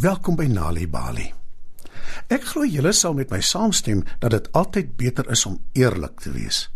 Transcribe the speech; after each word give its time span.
Welkom 0.00 0.32
by 0.38 0.46
Nali 0.48 0.86
Bali. 0.88 1.26
Ek 2.32 2.46
glo 2.48 2.64
julle 2.64 2.92
sal 2.96 3.12
met 3.18 3.28
my 3.28 3.42
saamstem 3.44 3.98
dat 4.22 4.32
dit 4.32 4.46
altyd 4.56 4.94
beter 4.96 5.26
is 5.28 5.42
om 5.44 5.58
eerlik 5.76 6.22
te 6.24 6.30
wees. 6.32 6.70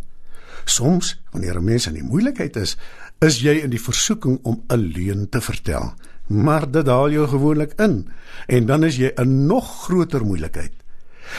Soms, 0.69 1.15
wanneer 1.33 1.57
'n 1.57 1.65
mens 1.65 1.87
in 1.87 1.95
die 1.95 2.05
moeilikheid 2.05 2.57
is, 2.57 2.77
is 3.25 3.41
jy 3.41 3.55
in 3.65 3.71
die 3.71 3.81
versoeking 3.81 4.39
om 4.43 4.61
'n 4.69 4.93
leuen 4.93 5.29
te 5.29 5.41
vertel, 5.41 5.95
maar 6.27 6.71
dit 6.71 6.87
haal 6.87 7.11
jou 7.11 7.27
gewoonlik 7.29 7.73
in 7.81 8.09
en 8.47 8.67
dan 8.67 8.85
is 8.85 8.97
jy 8.97 9.13
'n 9.17 9.47
nog 9.47 9.85
groter 9.85 10.25
moeilikheid. 10.25 10.73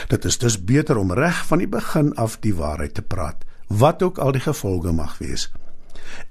Dit 0.08 0.24
is 0.24 0.38
dus 0.38 0.64
beter 0.64 0.96
om 0.96 1.12
reg 1.12 1.46
van 1.46 1.58
die 1.58 1.68
begin 1.68 2.14
af 2.14 2.40
die 2.40 2.54
waarheid 2.54 2.94
te 2.94 3.02
praat, 3.02 3.44
wat 3.68 4.02
ook 4.02 4.18
al 4.18 4.32
die 4.32 4.42
gevolge 4.42 4.92
mag 4.92 5.18
wees. 5.18 5.50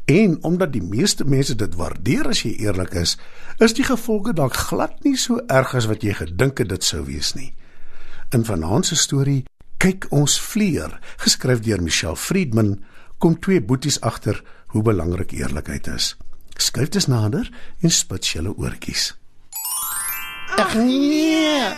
En 0.05 0.37
omdat 0.43 0.73
die 0.73 0.83
meeste 0.83 1.25
mense 1.25 1.55
dit 1.55 1.75
waardeer 1.75 2.27
as 2.29 2.43
jy 2.45 2.55
eerlik 2.65 2.93
is, 2.99 3.17
is 3.57 3.73
die 3.73 3.85
gevolge 3.87 4.33
dalk 4.33 4.57
glad 4.69 5.03
nie 5.03 5.17
so 5.17 5.41
erg 5.47 5.75
as 5.75 5.89
wat 5.91 6.03
jy 6.03 6.13
gedink 6.13 6.61
het 6.61 6.69
dit 6.69 6.83
sou 6.83 7.03
wees 7.07 7.33
nie. 7.37 7.53
In 8.33 8.45
vanaand 8.45 8.85
se 8.85 8.97
storie 8.99 9.43
kyk 9.77 10.07
ons 10.15 10.37
vleuer, 10.41 10.99
geskryf 11.21 11.61
deur 11.65 11.81
Michelle 11.83 12.15
Friedman, 12.17 12.77
kom 13.17 13.39
twee 13.39 13.61
boeties 13.61 13.99
agter 14.01 14.41
hoe 14.73 14.83
belangrik 14.83 15.31
eerlikheid 15.35 15.87
is. 15.87 16.15
Skryf 16.57 16.89
dit 16.95 17.07
nader 17.07 17.49
en 17.81 17.91
spits 17.91 18.33
julle 18.35 18.53
oortjies. 18.55 19.13
Ag 20.55 20.75
nee. 20.79 21.73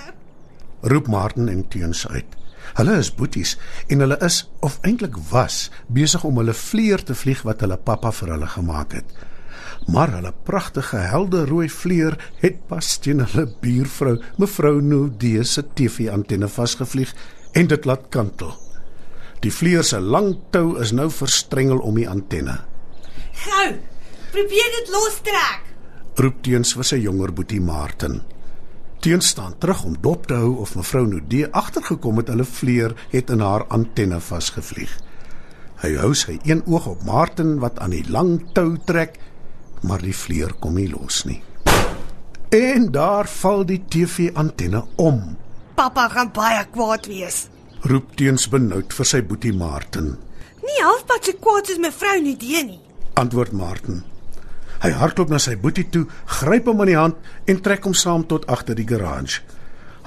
Roep 0.81 1.07
Martin 1.07 1.49
en 1.49 1.63
Teens 1.67 2.07
uit. 2.07 2.37
Hulle 2.75 2.97
is 2.99 3.13
boeties 3.15 3.55
en 3.87 4.03
hulle 4.03 4.17
is 4.25 4.43
of 4.65 4.77
eintlik 4.87 5.17
was 5.31 5.69
besig 5.87 6.23
om 6.27 6.37
hulle 6.41 6.53
vleuer 6.57 7.03
te 7.03 7.15
vlieg 7.15 7.43
wat 7.47 7.63
hulle 7.63 7.79
pappa 7.79 8.11
vir 8.19 8.35
hulle 8.35 8.49
gemaak 8.51 8.97
het. 8.99 9.17
Maar 9.87 10.11
hulle 10.17 10.33
pragtige 10.43 10.99
helder 11.11 11.47
rooi 11.47 11.69
vleuer 11.71 12.17
het 12.41 12.59
pas 12.67 12.97
teen 12.99 13.23
hulle 13.23 13.47
buurvrou, 13.61 14.17
mevrou 14.37 14.81
Nudie 14.81 15.43
se 15.43 15.63
TV-antenne 15.63 16.49
vasgevlieg 16.51 17.13
en 17.55 17.69
dit 17.71 17.85
laat 17.85 18.09
kantel. 18.11 18.51
Die 19.41 19.53
vleuer 19.53 19.85
se 19.85 19.99
lang 20.01 20.33
tou 20.51 20.75
is 20.81 20.91
nou 20.91 21.07
verstrengel 21.13 21.79
om 21.79 21.95
die 21.99 22.09
antenne. 22.09 22.57
Gou. 23.45 23.69
Probeer 24.33 24.73
dit 24.79 24.89
lostrek. 24.91 25.63
Roep 26.17 26.41
teens 26.43 26.73
vir 26.75 26.87
sy 26.89 26.97
jonger 27.03 27.31
boetie 27.31 27.61
Martin. 27.63 28.19
Teens 28.99 29.27
staan 29.27 29.57
terug 29.57 29.83
om 29.83 29.97
dop 30.01 30.25
te 30.27 30.33
hou 30.33 30.55
of 30.63 30.73
mevrou 30.75 31.05
Nudie 31.07 31.45
agtergekom 31.53 32.17
het 32.17 32.31
hulle 32.33 32.45
vleuer 32.49 32.95
het 33.11 33.29
in 33.29 33.43
haar 33.45 33.67
antenne 33.73 34.17
vasgevlieg. 34.19 34.89
Hy 35.83 35.91
hou 36.01 36.13
sy 36.17 36.39
een 36.41 36.63
oog 36.65 36.87
op 36.89 37.03
Martin 37.05 37.59
wat 37.61 37.77
aan 37.79 37.93
die 37.93 38.05
lang 38.09 38.39
tou 38.57 38.71
trek, 38.89 39.19
maar 39.85 40.01
die 40.01 40.15
vleuer 40.17 40.55
kom 40.59 40.79
nie 40.81 40.89
los 40.89 41.21
nie. 41.29 41.43
En 42.49 42.89
daar 42.91 43.29
val 43.29 43.65
die 43.69 43.83
TV-antenne 43.85 44.81
om. 44.95 45.21
Pappa 45.77 46.07
gaan 46.09 46.33
baie 46.33 46.65
kwaad 46.73 47.05
wees. 47.11 47.45
Roep 47.85 48.15
teens 48.17 48.47
benoud 48.49 48.93
vir 48.97 49.05
sy 49.05 49.21
boetie 49.21 49.53
Martin. 49.53 50.15
Nie 50.65 50.81
halfpad 50.81 51.29
so 51.29 51.37
kwaad 51.43 51.69
soos 51.69 51.81
mevrou 51.83 52.17
Nudie 52.23 52.63
nie. 52.65 52.79
Antwoord 53.13 53.53
Martin. 53.53 54.01
Hy 54.83 54.91
hardloop 54.93 55.31
na 55.33 55.39
sy 55.41 55.55
boetie 55.57 55.87
toe, 55.89 56.05
gryp 56.39 56.67
hom 56.69 56.81
aan 56.83 56.91
die 56.91 56.97
hand 56.99 57.29
en 57.49 57.61
trek 57.65 57.87
hom 57.87 57.95
saam 57.97 58.27
tot 58.29 58.45
agter 58.51 58.77
die 58.77 58.87
garage. 58.87 59.41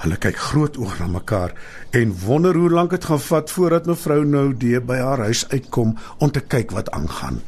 Hulle 0.01 0.17
kyk 0.17 0.37
groot 0.49 0.77
oog 0.81 0.95
na 0.97 1.07
mekaar 1.11 1.51
en 1.97 2.13
wonder 2.23 2.57
hoe 2.57 2.71
lank 2.73 2.95
dit 2.95 3.05
gaan 3.05 3.21
vat 3.21 3.51
voordat 3.53 3.89
mevrou 3.89 4.23
Nou 4.25 4.47
D 4.57 4.79
by 4.81 4.97
haar 4.97 5.21
huis 5.27 5.43
uitkom 5.51 5.93
om 6.19 6.31
te 6.33 6.41
kyk 6.41 6.73
wat 6.73 6.89
aangaan. 6.97 7.41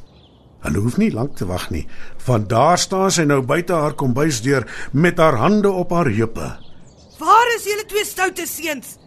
Hulle 0.63 0.83
hoef 0.83 0.99
nie 1.01 1.11
lank 1.11 1.35
te 1.39 1.47
wag 1.49 1.69
nie, 1.73 1.87
want 2.27 2.51
daar 2.51 2.77
staan 2.79 3.11
sy 3.11 3.25
nou 3.27 3.41
buite 3.41 3.73
haar 3.73 3.97
kombuisdeur 3.99 4.67
met 4.93 5.17
haar 5.19 5.39
hande 5.41 5.71
op 5.71 5.91
haar 5.91 6.11
heupe. 6.13 6.51
Waar 7.19 7.55
is 7.55 7.65
julle 7.67 7.87
twee 7.89 8.05
stoute 8.05 8.45
seuns? 8.47 8.97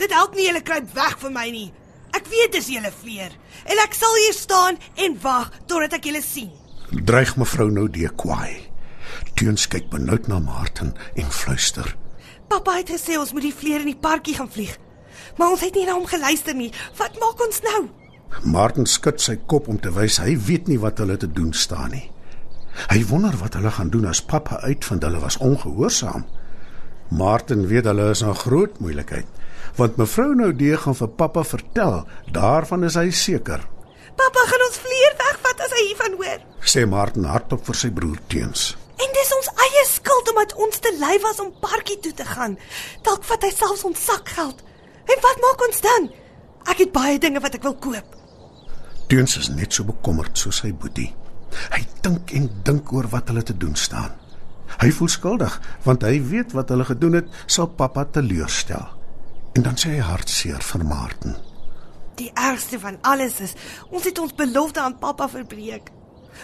Dit 0.00 0.14
help 0.14 0.34
nie 0.34 0.46
julle 0.48 0.62
kruip 0.62 0.86
weg 0.94 1.18
vir 1.20 1.34
my 1.34 1.48
nie. 1.50 1.70
Ek 2.14 2.28
weet 2.30 2.54
dis 2.54 2.70
julle 2.76 2.92
vleer 3.02 3.34
en 3.66 3.80
ek 3.82 3.96
sal 3.98 4.14
hier 4.22 4.36
staan 4.36 4.78
en 5.02 5.18
wag 5.22 5.50
totdat 5.66 5.98
ek 5.98 6.12
julle 6.12 6.22
sien. 6.22 6.52
Dreig 7.02 7.36
mevrou 7.36 7.70
Nou 7.70 7.88
D 7.90 8.06
kwaai. 8.16 8.70
Teens 9.34 9.66
kyk 9.70 9.90
benoud 9.90 10.28
na 10.30 10.38
Martin 10.38 10.92
en 11.18 11.30
fluister. 11.30 11.96
Pappa 12.48 12.76
het 12.78 12.92
gesê 12.94 13.18
ons 13.18 13.32
moet 13.34 13.48
die 13.48 13.54
vleer 13.54 13.82
in 13.82 13.90
die 13.90 13.98
parkie 13.98 14.36
gaan 14.38 14.50
vlieg. 14.50 14.76
Maar 15.38 15.56
ons 15.56 15.64
het 15.64 15.74
nie 15.74 15.86
na 15.88 15.96
hom 15.98 16.06
geluister 16.06 16.54
nie. 16.54 16.70
Wat 16.98 17.18
maak 17.18 17.42
ons 17.42 17.60
nou? 17.66 17.82
Martin 18.46 18.86
skud 18.86 19.20
sy 19.22 19.36
kop 19.50 19.68
om 19.68 19.78
te 19.80 19.90
wys 19.94 20.20
hy 20.22 20.36
weet 20.46 20.70
nie 20.70 20.78
wat 20.82 21.02
hulle 21.02 21.16
te 21.18 21.30
doen 21.30 21.52
staan 21.52 21.94
nie. 21.94 22.06
Hy 22.90 23.04
wonder 23.10 23.34
wat 23.38 23.54
hulle 23.58 23.70
gaan 23.74 23.90
doen 23.90 24.06
as 24.10 24.22
pappa 24.22 24.58
uitvind 24.62 25.02
hulle 25.06 25.22
was 25.22 25.38
ongehoorsaam. 25.38 26.24
Martin 27.14 27.66
weet 27.70 27.86
hulle 27.90 28.10
is 28.10 28.22
'n 28.22 28.34
groot 28.34 28.78
moeilikheid, 28.80 29.26
want 29.76 29.96
mevrou 29.96 30.34
Nou 30.34 30.52
D 30.52 30.74
gaan 30.76 30.94
vir 30.94 31.08
pappa 31.08 31.44
vertel, 31.44 32.06
daarvan 32.32 32.84
is 32.84 32.94
hy 32.94 33.10
seker. 33.10 33.60
Pappa 34.16 34.42
gaan 34.46 34.66
ons 34.68 34.78
vleer 34.78 35.03
wegvat 35.54 35.66
as 35.66 35.74
hy 35.74 35.86
hiervan 35.88 36.16
hoor. 36.18 36.40
Sê 36.64 36.86
Martin 36.86 37.26
hardop 37.28 37.64
vir 37.66 37.76
sy 37.76 37.90
broer 37.90 38.18
teens. 38.28 38.74
En 38.98 39.10
dis 39.14 39.32
ons 39.36 39.48
eie 39.66 39.84
skuld 39.86 40.28
omdat 40.30 40.54
ons 40.54 40.78
te 40.78 40.92
lui 40.98 41.18
was 41.22 41.40
om 41.40 41.52
parkie 41.60 41.98
toe 42.00 42.12
te 42.12 42.24
gaan. 42.24 42.56
Dalk 43.02 43.24
vat 43.24 43.42
hy 43.42 43.50
selfs 43.50 43.84
ons 43.84 44.04
sakgeld. 44.04 44.62
En 45.06 45.20
wat 45.22 45.40
maak 45.42 45.64
ons 45.68 45.80
dan? 45.80 46.10
Ek 46.70 46.80
het 46.80 46.92
baie 46.92 47.18
dinge 47.18 47.40
wat 47.40 47.54
ek 47.54 47.64
wil 47.66 47.76
koop. 47.76 48.16
Teens 49.08 49.36
is 49.36 49.50
net 49.52 49.72
so 49.72 49.84
bekommerd 49.84 50.36
soos 50.38 50.62
sy 50.62 50.72
boetie. 50.72 51.12
Hy 51.70 51.82
dink 52.02 52.32
en 52.34 52.48
dink 52.64 52.92
oor 52.92 53.08
wat 53.12 53.28
hulle 53.30 53.44
te 53.44 53.54
doen 53.56 53.76
staan. 53.76 54.14
Hy 54.80 54.90
voel 54.90 55.10
skuldig 55.12 55.58
want 55.84 56.06
hy 56.06 56.18
weet 56.24 56.54
wat 56.56 56.72
hulle 56.72 56.86
gedoen 56.88 57.20
het 57.20 57.42
sal 57.46 57.68
pappa 57.68 58.06
teleurstel. 58.10 58.86
En 59.54 59.62
dan 59.62 59.76
sê 59.78 59.98
hy 59.98 60.02
hartseer 60.02 60.64
vir 60.64 60.86
Martin. 60.88 61.36
Die 62.14 62.30
ergste 62.34 62.78
van 62.78 62.98
alles 63.02 63.40
is 63.40 63.54
ons 63.90 64.04
het 64.04 64.18
ons 64.18 64.34
belofte 64.34 64.80
aan 64.80 64.98
pappa 64.98 65.28
verbreek. 65.28 65.90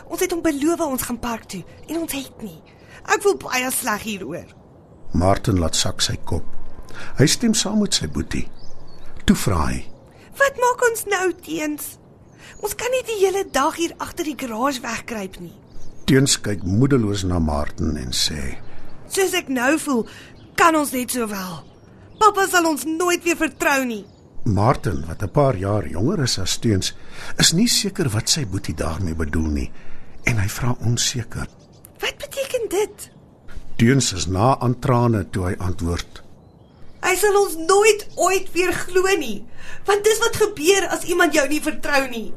Ons 0.07 0.21
het 0.21 0.33
hom 0.35 0.43
beloof 0.43 0.81
ons 0.87 1.03
gaan 1.03 1.19
park 1.19 1.47
toe 1.51 1.63
en 1.89 2.03
ons 2.03 2.13
het 2.13 2.43
nie. 2.43 2.59
Ek 3.07 3.23
voel 3.23 3.39
baie 3.41 3.71
sleg 3.75 4.03
hieroor. 4.07 4.51
Martin 5.13 5.59
laat 5.59 5.79
sak 5.79 6.03
sy 6.03 6.17
kop. 6.27 6.47
Hy 7.19 7.27
stem 7.31 7.55
saam 7.55 7.81
met 7.83 7.95
sy 7.95 8.09
boetie. 8.11 8.47
Toe 9.27 9.37
vra 9.39 9.65
hy: 9.71 9.81
Wat 10.39 10.59
maak 10.63 10.85
ons 10.91 11.07
nou 11.11 11.27
teens? 11.45 11.97
Ons 12.61 12.75
kan 12.75 12.91
nie 12.93 13.03
die 13.09 13.19
hele 13.23 13.45
dag 13.53 13.77
hier 13.79 13.95
agter 13.99 14.27
die 14.27 14.39
garage 14.39 14.83
wegkruip 14.85 15.39
nie. 15.41 15.55
Teens 16.11 16.37
kyk 16.43 16.65
moedeloos 16.67 17.25
na 17.25 17.39
Martin 17.39 17.97
en 18.01 18.15
sê: 18.17 18.57
Soos 19.11 19.35
ek 19.39 19.51
nou 19.51 19.77
voel, 19.79 20.07
kan 20.59 20.77
ons 20.77 20.93
net 20.95 21.15
sowel. 21.15 21.61
Pappa 22.21 22.47
sal 22.51 22.67
ons 22.69 22.85
nooit 22.85 23.23
weer 23.25 23.39
vertrou 23.39 23.85
nie. 23.87 24.05
Martin, 24.45 25.05
wat 25.07 25.23
'n 25.23 25.31
paar 25.31 25.57
jaar 25.57 25.87
jonger 25.87 26.23
is 26.23 26.39
as 26.39 26.57
Teens, 26.57 26.95
is 27.37 27.53
nie 27.53 27.69
seker 27.69 28.09
wat 28.09 28.29
sy 28.29 28.47
boetie 28.47 28.75
daarmee 28.75 29.15
bedoel 29.15 29.49
nie 29.49 29.71
en 30.25 30.39
hy 30.39 30.49
vra 30.49 30.75
onseker. 30.81 31.49
Wat 32.01 32.17
beteken 32.19 32.69
dit? 32.69 33.11
Teens 33.77 34.13
is 34.13 34.27
na 34.27 34.59
aan 34.61 34.79
trane 34.79 35.31
toe 35.31 35.45
hy 35.45 35.55
antwoord: 35.59 36.23
Hy 37.01 37.15
sal 37.17 37.37
ons 37.41 37.57
nooit 37.57 38.07
ooit 38.17 38.53
weer 38.53 38.73
glo 38.73 39.17
nie, 39.19 39.45
want 39.87 40.05
dis 40.05 40.21
wat 40.21 40.37
gebeur 40.37 40.89
as 40.89 41.05
iemand 41.05 41.35
jou 41.35 41.47
nie 41.49 41.61
vertrou 41.61 42.09
nie. 42.09 42.33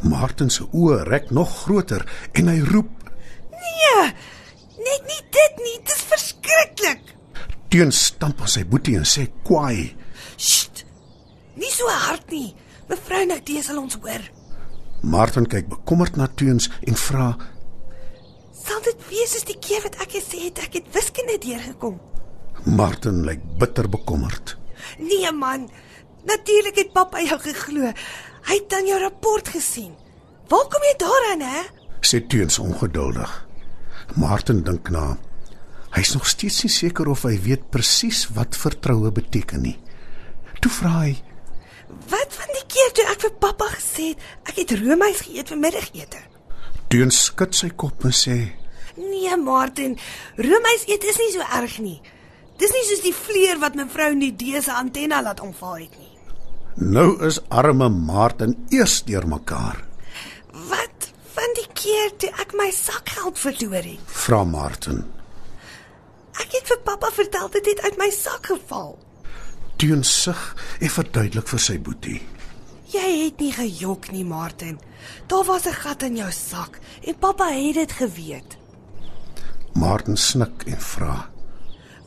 Martin 0.00 0.50
se 0.50 0.66
oë 0.72 1.02
rek 1.08 1.30
nog 1.30 1.52
groter 1.64 2.04
en 2.32 2.48
hy 2.48 2.60
roep: 2.60 2.90
Nee, 3.50 4.12
net 4.78 5.02
nie 5.08 5.22
dit 5.30 5.64
nie, 5.64 5.78
dit 5.78 5.96
is 5.96 6.04
verskriklik. 6.12 7.16
Teens 7.68 8.04
stamp 8.04 8.40
op 8.40 8.48
sy 8.48 8.64
boetie 8.64 8.96
en 8.96 9.08
sê 9.08 9.28
kwaai: 9.44 9.94
Sst. 10.36 10.71
Nie 11.72 11.78
so 11.80 11.88
hard 11.88 12.28
nie. 12.28 12.50
Mevrou 12.90 13.22
Nagdee 13.24 13.62
sal 13.64 13.78
ons 13.80 13.94
hoor. 14.04 14.20
Martin 15.08 15.46
kyk 15.48 15.70
bekommerd 15.70 16.18
na 16.20 16.26
Teens 16.28 16.66
en 16.84 16.98
vra: 17.00 17.30
Sal 18.52 18.82
dit 18.84 19.06
wees 19.08 19.32
soos 19.32 19.46
die 19.48 19.56
keer 19.56 19.80
wat 19.86 19.96
ek 20.04 20.12
gesê 20.18 20.42
het 20.50 20.60
ek 20.66 20.76
het 20.76 20.90
wiskunde 20.92 21.38
deurgekom? 21.40 21.96
Martin 22.76 23.22
lyk 23.24 23.40
bitter 23.56 23.88
bekommerd. 23.88 24.52
Nee 25.00 25.32
man. 25.32 25.64
Natuurlik 26.28 26.76
het 26.82 26.92
pappa 26.92 27.24
jou 27.24 27.40
geglo. 27.40 27.88
Hy 28.50 28.60
het 28.60 28.68
dan 28.68 28.92
jou 28.92 29.00
rapport 29.00 29.48
gesien. 29.56 29.96
Waar 30.52 30.68
kom 30.68 30.84
jy 30.90 30.94
daaraan 31.00 31.48
hè? 31.54 31.66
Sê 32.04 32.20
Teens 32.20 32.60
ongeduldig. 32.60 33.32
Martin 34.20 34.60
dink 34.60 34.92
na. 34.92 35.16
Hy's 35.96 36.12
nog 36.12 36.28
steeds 36.28 36.66
nie 36.68 36.76
seker 36.76 37.08
of 37.08 37.24
hy 37.24 37.38
weet 37.40 37.70
presies 37.72 38.26
wat 38.36 38.60
vertroue 38.60 39.08
beteken 39.08 39.70
nie. 39.70 39.78
Toe 40.60 40.70
vra 40.82 40.98
hy: 41.08 41.20
Wat 42.12 42.36
van 42.38 42.54
die 42.56 42.66
keer 42.72 42.92
toe 42.96 43.06
ek 43.12 43.24
vir 43.26 43.34
pappa 43.42 43.68
gesê 43.74 44.12
het 44.12 44.50
ek 44.50 44.62
het 44.62 44.74
roomys 44.80 45.22
geëet 45.26 45.52
vir 45.52 45.60
middagete? 45.60 46.22
Teens 46.92 47.20
skud 47.28 47.56
sy 47.56 47.70
kop 47.76 48.04
en 48.08 48.16
sê: 48.16 48.36
Nee, 48.96 49.36
Martin, 49.40 49.96
roomys 50.36 50.84
eet 50.88 51.04
is 51.08 51.20
nie 51.20 51.30
so 51.34 51.46
erg 51.60 51.78
nie. 51.84 52.00
Dis 52.60 52.74
nie 52.74 52.84
soos 52.88 53.04
die 53.04 53.14
vleer 53.16 53.60
wat 53.62 53.78
mevrou 53.78 54.12
Nudee 54.14 54.60
se 54.62 54.74
antenne 54.76 55.22
laat 55.22 55.40
omval 55.40 55.80
het 55.84 55.96
nie. 55.98 56.12
Nou 56.76 57.08
is 57.26 57.40
arme 57.48 57.88
Martin 57.88 58.54
eers 58.72 59.00
deurmekaar. 59.08 59.80
Wat 60.68 61.08
van 61.34 61.56
die 61.58 61.68
keer 61.76 62.12
toe 62.20 62.30
ek 62.44 62.54
my 62.56 62.68
sakgeld 62.76 63.40
verloor 63.40 63.84
het? 63.84 64.14
Vra 64.24 64.44
Martin. 64.44 65.04
vir 66.72 66.80
pappa 66.84 67.10
vertel 67.12 67.48
dit 67.56 67.66
het 67.72 67.80
uit 67.84 67.96
my 68.00 68.10
sak 68.10 68.46
geval. 68.46 68.94
Teun 69.82 70.04
sug 70.06 70.40
en 70.78 70.90
verduidelik 70.94 71.48
vir 71.50 71.58
sy 71.58 71.74
boetie. 71.82 72.20
Jy 72.92 73.08
het 73.24 73.40
nie 73.42 73.50
gejok 73.50 74.12
nie, 74.14 74.22
Martin. 74.22 74.76
Daar 75.26 75.42
was 75.48 75.66
'n 75.66 75.74
gat 75.74 76.02
in 76.02 76.16
jou 76.16 76.30
sak 76.30 76.78
en 77.02 77.18
pappa 77.18 77.48
het 77.50 77.74
dit 77.74 77.92
geweet. 77.92 78.56
Martin 79.74 80.16
snik 80.16 80.62
en 80.66 80.80
vra: 80.80 81.30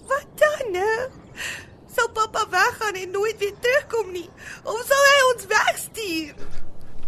Wat 0.08 0.28
dan 0.36 0.72
nou? 0.72 1.10
Sal 1.96 2.10
pappa 2.14 2.48
weggaan 2.50 2.96
en 2.96 3.12
nooit 3.12 3.38
weer 3.40 3.54
terugkom 3.60 4.12
nie? 4.12 4.30
Of 4.64 4.86
sal 4.88 5.04
hy 5.10 5.20
ons 5.34 5.46
wegstuur? 5.48 6.34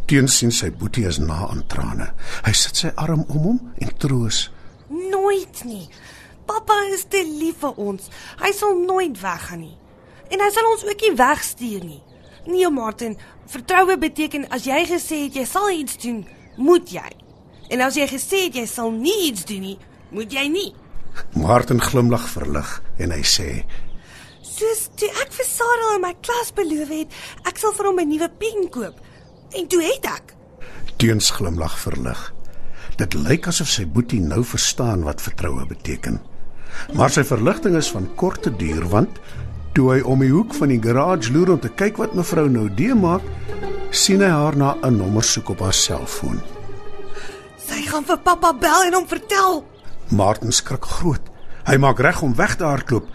Teun 0.05 0.27
sien 0.27 0.51
sy 0.51 0.71
boetie 0.71 1.07
is 1.07 1.17
na 1.17 1.47
aan 1.47 1.67
trane. 1.67 2.13
Hy 2.43 2.51
sit 2.51 2.75
sy 2.75 2.91
arm 2.95 3.23
om 3.27 3.37
hom 3.37 3.73
en 3.77 3.97
troos. 3.97 4.51
Nooit 4.87 5.63
nie. 5.63 5.89
Pappa 6.45 6.83
is 6.93 7.05
te 7.07 7.23
lief 7.39 7.55
vir 7.59 7.73
ons. 7.75 8.09
Hy 8.39 8.51
sal 8.51 8.75
nooit 8.75 9.21
weggaan 9.21 9.59
nie. 9.59 9.77
En 10.31 10.43
hy 10.43 10.49
sal 10.51 10.71
ons 10.71 10.85
ook 10.87 11.05
nie 11.05 11.15
wegstuur 11.15 11.85
nie. 11.85 12.01
Nee, 12.47 12.69
Martin, 12.71 13.17
vertroue 13.51 13.97
beteken 13.99 14.47
as 14.55 14.67
jy 14.67 14.83
gesê 14.87 15.23
het 15.25 15.35
jy 15.35 15.45
sal 15.47 15.69
iets 15.71 15.97
doen, 16.03 16.21
moet 16.55 16.91
jy. 16.91 17.09
En 17.69 17.83
as 17.83 17.97
jy 17.99 18.07
gesê 18.07 18.45
het 18.47 18.55
jy 18.55 18.65
sal 18.69 18.91
nie 18.95 19.17
iets 19.27 19.43
doen 19.47 19.63
nie, 19.63 19.77
moet 20.15 20.31
jy 20.31 20.45
nie. 20.51 20.69
Martin 21.35 21.81
glimlag 21.81 22.27
verlig 22.29 22.69
en 23.03 23.11
hy 23.11 23.23
sê: 23.27 23.49
Soos 24.45 24.87
toe 24.97 25.09
ek 25.23 25.33
vir 25.35 25.47
Sarah 25.47 25.95
in 25.97 26.05
my 26.05 26.13
klas 26.23 26.53
beloof 26.55 26.93
het, 26.93 27.19
ek 27.49 27.59
sal 27.59 27.75
vir 27.75 27.89
hom 27.89 27.99
'n 27.99 28.09
nuwe 28.09 28.29
pen 28.39 28.69
koop. 28.69 28.95
En 29.51 29.67
toe 29.67 29.81
het 29.83 30.05
ek. 30.05 30.35
Teuns 30.97 31.29
glimlag 31.29 31.77
verlig. 31.79 32.33
Dit 32.97 33.13
lyk 33.13 33.47
asof 33.47 33.67
sy 33.67 33.85
boetie 33.85 34.19
nou 34.19 34.43
verstaan 34.43 35.03
wat 35.03 35.21
vertroue 35.21 35.65
beteken. 35.65 36.19
Maar 36.93 37.09
sy 37.09 37.23
verligting 37.23 37.75
is 37.75 37.91
van 37.93 38.15
korte 38.15 38.55
duur 38.55 38.87
want 38.89 39.19
toe 39.77 39.91
hy 39.93 39.99
om 40.09 40.23
die 40.25 40.31
hoek 40.33 40.55
van 40.57 40.71
die 40.73 40.81
garage 40.81 41.29
loer 41.33 41.51
om 41.53 41.59
te 41.61 41.69
kyk 41.69 41.99
wat 42.01 42.15
mevrou 42.17 42.47
Noude 42.49 42.95
maak, 42.97 43.25
sien 43.93 44.23
hy 44.25 44.29
haar 44.33 44.57
na 44.57 44.73
'n 44.81 44.97
nommer 44.97 45.23
soek 45.23 45.51
op 45.53 45.61
haar 45.61 45.73
selfoon. 45.73 46.41
Sy 47.61 47.85
gaan 47.85 48.05
vir 48.05 48.17
pappa 48.17 48.53
bel 48.53 48.87
en 48.87 48.93
hom 48.93 49.07
vertel. 49.07 49.63
Martin 50.09 50.51
skrik 50.51 50.85
groot. 50.85 51.21
Hy 51.67 51.77
maak 51.77 51.99
reg 51.99 52.21
om 52.21 52.35
weg 52.35 52.55
te 52.55 52.63
hardloop, 52.63 53.05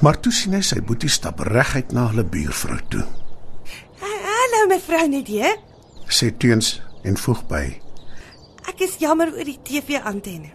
maar 0.00 0.20
toe 0.20 0.32
sien 0.32 0.52
hy 0.52 0.60
sy 0.60 0.80
boetie 0.80 1.08
stap 1.08 1.40
reguit 1.40 1.92
na 1.92 2.08
hulle 2.08 2.24
buurvrou 2.24 2.80
toe. 2.88 3.04
Hallo 4.00 4.66
mevrou 4.68 5.08
Nadie. 5.08 5.54
Sê 6.08 6.36
Teuns 6.36 6.82
en 7.04 7.16
voeg 7.16 7.46
by: 7.46 7.80
Ek 8.66 8.80
is 8.80 8.98
jammer 8.98 9.30
oor 9.30 9.44
die 9.44 9.60
TV-antenne. 9.62 10.50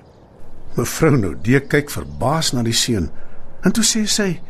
Mevrou 0.75 1.17
Noude 1.17 1.59
kyk 1.67 1.89
verbaas 1.89 2.53
na 2.53 2.63
die 2.63 2.73
seun 2.73 3.11
en 3.63 3.71
toe 3.71 3.83
sê 3.83 4.05
sy: 4.07 4.41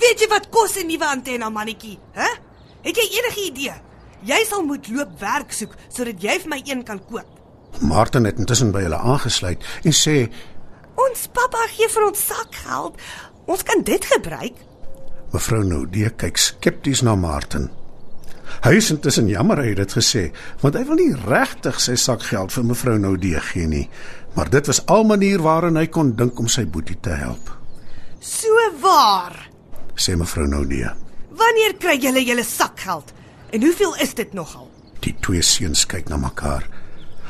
Weet 0.00 0.20
jy 0.20 0.28
wat 0.28 0.48
kos 0.50 0.76
'n 0.76 0.86
nuwe 0.86 1.06
antenne, 1.06 1.50
mannetjie? 1.50 1.98
Hæ? 2.14 2.28
Het 2.82 2.96
jy 2.96 3.06
enige 3.18 3.40
idee? 3.46 3.74
Jy 4.22 4.44
sal 4.48 4.64
moet 4.64 4.88
loop 4.88 5.20
werk 5.20 5.52
soek 5.52 5.74
sodat 5.88 6.22
jy 6.22 6.38
vir 6.40 6.48
my 6.48 6.60
een 6.64 6.82
kan 6.84 7.00
koop. 7.06 7.28
Martin 7.80 8.24
het 8.24 8.38
intussen 8.38 8.72
by 8.72 8.82
hulle 8.82 8.96
aangesluit 8.96 9.64
en 9.84 9.92
sê: 9.92 10.30
Ons 10.94 11.28
pappa 11.32 11.66
gee 11.68 11.88
vir 11.88 12.06
ons 12.06 12.26
sakgeld. 12.26 13.00
Ons 13.46 13.62
kan 13.62 13.82
dit 13.82 14.04
gebruik. 14.04 14.54
Mevrou 15.32 15.64
Noude 15.64 16.10
kyk 16.16 16.36
skepties 16.36 17.02
na 17.02 17.14
Martin. 17.14 17.70
Hy 18.64 18.76
is 18.76 18.90
intussen 18.90 19.28
jammer 19.28 19.58
hy 19.58 19.72
het 19.72 19.76
dit 19.76 19.92
gesê, 19.92 20.32
want 20.60 20.76
hy 20.78 20.84
wil 20.84 21.00
nie 21.00 21.16
regtig 21.26 21.80
sy 21.80 21.96
sakgeld 22.00 22.52
vir 22.52 22.64
mevrou 22.64 22.98
Noude 22.98 23.40
gee 23.40 23.66
nie, 23.66 23.88
maar 24.36 24.50
dit 24.50 24.66
was 24.66 24.86
al 24.86 25.04
manier 25.04 25.42
waarin 25.42 25.76
hy 25.76 25.86
kon 25.86 26.14
dink 26.16 26.38
om 26.38 26.48
sy 26.48 26.64
boetie 26.64 27.00
te 27.00 27.10
help, 27.10 27.50
So 28.24 28.48
waar. 28.80 29.53
Sê 29.94 30.16
mevrou 30.16 30.46
Noude. 30.46 30.92
Wanneer 31.34 31.76
kry 31.78 31.98
julle 32.02 32.22
julle 32.24 32.44
sakgeld? 32.44 33.12
En 33.50 33.62
hoeveel 33.62 33.96
is 34.02 34.14
dit 34.14 34.32
nogal? 34.32 34.70
Die 35.04 35.14
twee 35.20 35.42
seuns 35.42 35.86
kyk 35.86 36.08
na 36.08 36.16
mekaar. 36.16 36.66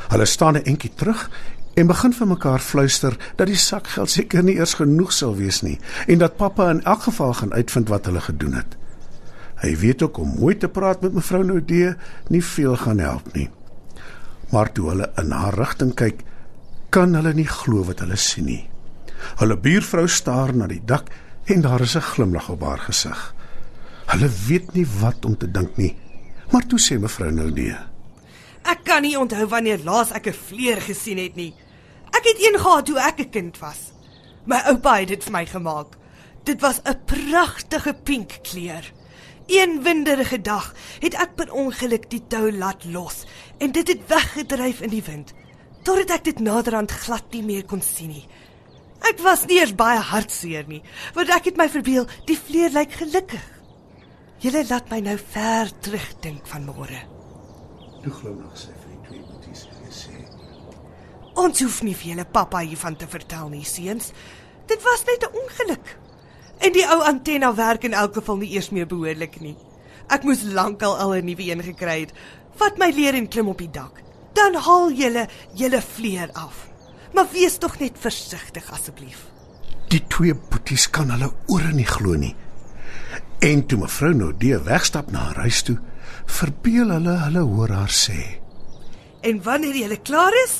Hulle 0.09 0.25
staan 0.25 0.57
'n 0.57 0.65
entjie 0.65 0.93
terug 0.95 1.29
en 1.75 1.87
begin 1.87 2.13
vir 2.13 2.27
mekaar 2.27 2.59
fluister 2.59 3.17
dat 3.35 3.47
die 3.47 3.59
sakgeld 3.59 4.09
seker 4.09 4.43
nie 4.43 4.55
eers 4.55 4.73
genoeg 4.73 5.11
sal 5.13 5.35
wees 5.35 5.61
nie 5.61 5.79
en 6.07 6.17
dat 6.17 6.37
pappa 6.37 6.69
in 6.69 6.83
elk 6.83 7.01
geval 7.01 7.33
gaan 7.33 7.53
uitvind 7.53 7.89
wat 7.89 8.05
hulle 8.05 8.21
gedoen 8.21 8.53
het. 8.53 8.77
Hy 9.61 9.75
weet 9.77 10.01
ook 10.01 10.17
om 10.17 10.35
mooi 10.39 10.57
te 10.57 10.67
praat 10.67 11.01
met 11.01 11.13
mevrou 11.13 11.43
Noude 11.43 11.97
nie 12.29 12.43
veel 12.43 12.75
gaan 12.75 12.99
help 12.99 13.33
nie. 13.33 13.49
Maar 14.51 14.71
toe 14.71 14.89
hulle 14.89 15.11
in 15.17 15.31
haar 15.31 15.57
rigting 15.57 15.93
kyk, 15.95 16.23
kan 16.89 17.15
hulle 17.15 17.33
nie 17.33 17.47
glo 17.47 17.83
wat 17.83 17.99
hulle 17.99 18.15
sien 18.15 18.45
nie. 18.45 18.69
Hulle 19.39 19.57
buurvrou 19.57 20.07
staar 20.07 20.55
na 20.55 20.67
die 20.67 20.81
dak 20.85 21.09
en 21.45 21.61
daar 21.61 21.81
is 21.81 21.95
'n 21.95 22.01
glimlag 22.01 22.49
op 22.49 22.61
haar 22.61 22.79
gesig. 22.79 23.35
Hulle 24.05 24.29
weet 24.47 24.73
nie 24.73 24.87
wat 24.99 25.25
om 25.25 25.37
te 25.37 25.51
dink 25.51 25.77
nie. 25.77 25.95
Maar 26.51 26.65
toe 26.65 26.79
sê 26.79 26.99
mevrou 26.99 27.31
Noude: 27.31 27.77
Ek 28.63 28.83
kan 28.83 29.01
nie 29.01 29.17
onthou 29.19 29.47
wanneer 29.47 29.79
laas 29.83 30.11
ek 30.11 30.27
'n 30.27 30.33
vleer 30.47 30.81
gesien 30.81 31.17
het 31.17 31.35
nie. 31.35 31.53
Ek 32.09 32.23
het 32.23 32.39
een 32.39 32.59
gehad 32.59 32.85
toe 32.85 32.99
ek 32.99 33.19
'n 33.19 33.29
kind 33.29 33.59
was. 33.59 33.93
My 34.45 34.61
oupa 34.65 34.99
het 34.99 35.07
dit 35.07 35.23
vir 35.23 35.31
my 35.31 35.45
gemaak. 35.45 35.97
Dit 36.43 36.61
was 36.61 36.81
'n 36.83 36.99
pragtige 37.05 37.93
pink 37.93 38.39
kleur. 38.41 38.91
Een 39.47 39.83
winderige 39.83 40.41
dag 40.41 40.73
het 40.99 41.13
ek 41.13 41.35
per 41.35 41.51
ongeluk 41.51 42.09
die 42.09 42.23
tou 42.27 42.51
laat 42.51 42.85
los 42.85 43.25
en 43.57 43.71
dit 43.71 43.87
het 43.87 44.07
weggedryf 44.07 44.81
in 44.81 44.89
die 44.89 45.03
wind. 45.03 45.33
Totdat 45.83 46.09
ek 46.09 46.23
dit 46.23 46.39
naderhand 46.39 46.91
glad 46.91 47.23
nie 47.31 47.43
meer 47.43 47.65
kon 47.65 47.81
sien 47.81 48.09
nie. 48.09 48.25
Ek 49.03 49.19
was 49.19 49.45
nie 49.45 49.59
eers 49.59 49.75
baie 49.75 49.99
hartseer 49.99 50.67
nie, 50.67 50.81
want 51.13 51.29
ek 51.29 51.51
het 51.51 51.57
my 51.57 51.67
verbeel 51.69 52.07
die 52.27 52.37
vleer 52.37 52.71
lyk 52.71 52.95
gelukkig. 53.01 53.43
Julle 54.43 54.63
laat 54.69 54.89
my 54.91 54.99
nou 54.99 55.17
ver 55.17 55.71
terugdink 55.81 56.47
van 56.47 56.65
môre. 56.65 57.01
Toe 58.03 58.13
glimlag 58.13 58.57
sy 58.57 58.71
vir 58.71 58.89
die 58.93 59.03
twee 59.07 59.21
boeties 59.25 59.67
en 59.71 59.93
sê: 59.93 60.17
Ons 61.35 61.61
hoef 61.63 61.81
nie 61.83 61.95
vir 61.95 62.13
julle 62.13 62.25
pappa 62.25 62.63
hiervan 62.63 62.95
te 62.95 63.07
vertel 63.07 63.49
nie, 63.49 63.65
seuns. 63.65 64.11
Dit 64.67 64.81
was 64.83 65.05
net 65.05 65.23
'n 65.23 65.35
ongeluk. 65.35 65.97
En 66.59 66.71
die 66.71 66.85
ou 66.87 67.01
antenna 67.03 67.53
werk 67.55 67.83
in 67.83 67.93
elk 67.93 68.13
geval 68.13 68.37
nie 68.37 68.53
eers 68.53 68.69
meer 68.69 68.87
behoorlik 68.87 69.39
nie. 69.41 69.55
Ek 70.07 70.23
moes 70.23 70.43
lankal 70.43 70.97
al 70.97 71.15
'n 71.15 71.25
nuwe 71.25 71.43
een 71.49 71.63
gekry 71.63 71.99
het. 71.99 72.13
Vat 72.55 72.77
my 72.77 72.91
leer 72.91 73.13
en 73.13 73.27
klim 73.27 73.47
op 73.47 73.57
die 73.57 73.71
dak. 73.71 74.01
Dan 74.33 74.55
haal 74.55 74.91
julle 74.91 75.27
julle 75.53 75.81
vleer 75.81 76.29
af. 76.33 76.67
Maar 77.15 77.27
wees 77.31 77.57
tog 77.57 77.79
net 77.79 77.95
versigtig 77.99 78.71
asseblief. 78.75 79.21
Die 79.87 80.01
twee 80.11 80.35
boeties 80.35 80.89
kan 80.91 81.13
hulle 81.13 81.31
ore 81.47 81.71
nie 81.73 81.87
glo 81.87 82.17
nie. 82.19 82.33
En 83.39 83.61
toe 83.65 83.79
mevrou 83.79 84.11
Noude 84.13 84.57
wegstap 84.65 85.11
na 85.13 85.29
haar 85.29 85.45
huis 85.45 85.61
toe, 85.63 85.77
verbeel 86.37 86.91
hulle 86.91 87.13
hulle 87.21 87.43
hoor 87.47 87.71
haar 87.71 87.93
sê: 87.93 88.19
En 89.21 89.39
wanneer 89.43 89.77
julle 89.79 89.99
klaar 90.01 90.35
is, 90.43 90.59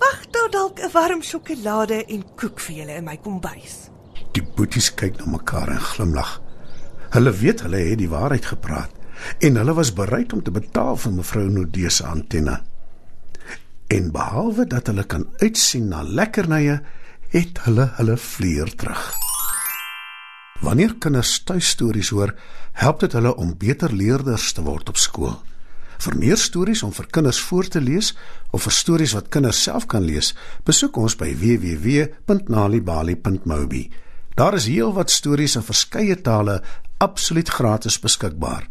wag 0.00 0.24
daar 0.32 0.50
dalk 0.50 0.80
'n 0.80 0.92
warm 0.92 1.22
sjokolade 1.22 2.04
en 2.04 2.24
koek 2.36 2.60
vir 2.60 2.76
julle 2.76 2.94
in 2.96 3.04
my 3.04 3.16
kombuis. 3.16 3.90
Die 4.32 4.42
boeties 4.56 4.94
kyk 4.94 5.18
na 5.18 5.26
mekaar 5.26 5.68
en 5.68 5.80
glimlag. 5.80 6.40
Hulle 7.10 7.32
weet 7.32 7.60
hulle 7.60 7.76
het 7.76 7.98
die 7.98 8.08
waarheid 8.08 8.46
gepraat 8.46 8.90
en 9.38 9.56
hulle 9.56 9.74
was 9.74 9.92
bereid 9.92 10.32
om 10.32 10.42
te 10.42 10.50
betaal 10.50 10.96
vir 10.96 11.12
mevrou 11.12 11.48
Noude 11.50 11.90
se 11.90 12.04
antenne. 12.06 12.60
En 13.90 14.12
behalwe 14.14 14.68
dat 14.70 14.86
hulle 14.86 15.02
kan 15.04 15.26
uitsien 15.42 15.88
na 15.90 16.02
lekkernye, 16.06 16.78
het 17.34 17.58
hulle 17.64 17.90
hulle 17.96 18.16
vleuer 18.16 18.74
terug. 18.78 19.14
Wanneer 20.62 20.94
kinders 21.02 21.42
tuistories 21.42 22.08
hoor, 22.14 22.30
help 22.78 23.02
dit 23.02 23.12
hulle 23.18 23.34
om 23.34 23.58
beter 23.58 23.90
leerders 23.92 24.52
te 24.54 24.62
word 24.62 24.88
op 24.92 24.96
skool. 24.96 25.42
Vir 26.00 26.16
meer 26.16 26.36
stories 26.38 26.82
om 26.86 26.92
vir 26.94 27.06
kinders 27.10 27.40
voor 27.48 27.66
te 27.66 27.80
lees 27.82 28.16
of 28.54 28.62
vir 28.68 28.74
stories 28.78 29.14
wat 29.18 29.32
kinders 29.34 29.62
self 29.66 29.90
kan 29.90 30.06
lees, 30.06 30.38
besoek 30.64 30.96
ons 30.96 31.16
by 31.18 31.34
www.nalibali.mobi. 31.42 33.90
Daar 34.38 34.54
is 34.54 34.70
heelwat 34.70 35.10
stories 35.10 35.58
in 35.58 35.66
verskeie 35.66 36.22
tale 36.22 36.62
absoluut 37.02 37.50
gratis 37.50 37.98
beskikbaar. 37.98 38.70